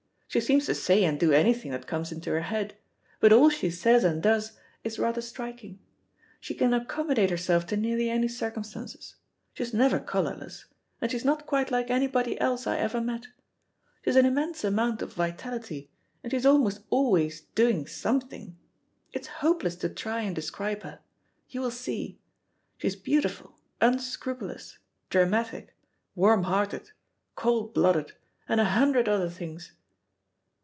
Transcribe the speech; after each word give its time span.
She 0.33 0.39
seems 0.39 0.65
to 0.67 0.75
say 0.75 1.03
and 1.03 1.19
do 1.19 1.33
anything 1.33 1.71
that 1.71 1.85
comes 1.87 2.09
into 2.09 2.29
her 2.29 2.39
head, 2.39 2.77
but 3.19 3.33
all 3.33 3.49
she 3.49 3.69
says 3.69 4.05
and 4.05 4.23
does 4.23 4.53
is 4.81 4.97
rather 4.97 5.19
striking. 5.19 5.79
She 6.39 6.53
can 6.53 6.73
accommodate 6.73 7.29
herself 7.29 7.65
to 7.65 7.75
nearly 7.75 8.09
any 8.09 8.29
circumstances. 8.29 9.17
She 9.55 9.63
is 9.63 9.73
never 9.73 9.99
colourless; 9.99 10.67
and 11.01 11.11
she 11.11 11.17
is 11.17 11.25
not 11.25 11.45
quite 11.45 11.69
like 11.69 11.89
anybody 11.89 12.39
else 12.39 12.65
I 12.65 12.77
ever 12.77 13.01
met. 13.01 13.23
She 14.03 14.09
has 14.11 14.15
an 14.15 14.25
immense 14.25 14.63
amount 14.63 15.01
of 15.01 15.11
vitality, 15.15 15.91
and 16.23 16.31
she 16.31 16.37
is 16.37 16.45
almost 16.45 16.79
always 16.89 17.41
doing 17.41 17.85
something. 17.85 18.57
It's 19.11 19.27
hopeless 19.43 19.75
to 19.79 19.89
try 19.89 20.21
and 20.21 20.33
describe 20.33 20.83
her; 20.83 21.01
you 21.49 21.59
will 21.59 21.71
see. 21.71 22.21
She 22.77 22.87
is 22.87 22.95
beautiful, 22.95 23.59
unscrupulous, 23.81 24.77
dramatic, 25.09 25.75
warm 26.15 26.43
hearted, 26.43 26.91
cold 27.35 27.73
blooded, 27.73 28.13
and 28.47 28.61
a 28.61 28.71
hundred 28.71 29.09
other 29.09 29.29
things." 29.29 29.73